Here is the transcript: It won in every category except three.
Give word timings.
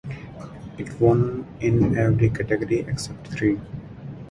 It 0.79 0.99
won 0.99 1.45
in 1.59 1.95
every 1.95 2.31
category 2.31 2.79
except 2.79 3.27
three. 3.27 3.59